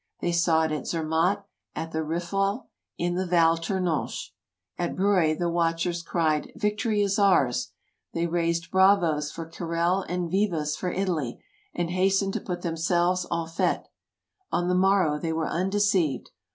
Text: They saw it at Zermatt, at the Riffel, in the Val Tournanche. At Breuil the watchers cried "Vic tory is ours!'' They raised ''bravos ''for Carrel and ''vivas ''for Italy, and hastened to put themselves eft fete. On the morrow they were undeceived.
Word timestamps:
They 0.19 0.31
saw 0.31 0.63
it 0.63 0.71
at 0.71 0.87
Zermatt, 0.87 1.45
at 1.75 1.91
the 1.91 2.01
Riffel, 2.03 2.69
in 2.97 3.13
the 3.13 3.25
Val 3.27 3.55
Tournanche. 3.55 4.31
At 4.75 4.95
Breuil 4.95 5.35
the 5.37 5.47
watchers 5.47 6.01
cried 6.01 6.51
"Vic 6.55 6.79
tory 6.79 7.03
is 7.03 7.19
ours!'' 7.19 7.71
They 8.15 8.25
raised 8.25 8.71
''bravos 8.71 9.29
''for 9.31 9.45
Carrel 9.45 10.01
and 10.09 10.31
''vivas 10.31 10.75
''for 10.75 10.89
Italy, 10.91 11.39
and 11.75 11.91
hastened 11.91 12.33
to 12.33 12.41
put 12.41 12.63
themselves 12.63 13.27
eft 13.31 13.55
fete. 13.57 13.87
On 14.51 14.67
the 14.67 14.73
morrow 14.73 15.19
they 15.19 15.33
were 15.33 15.47
undeceived. 15.47 16.31